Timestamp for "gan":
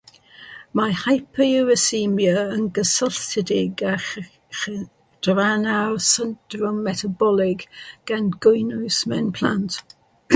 8.13-8.33